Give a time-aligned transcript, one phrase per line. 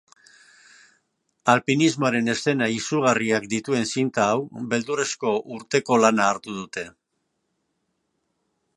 [1.53, 6.91] Alpinismoaren eszena izugarriak dituen zinta hau beldurrezko urteko lana hartu dute.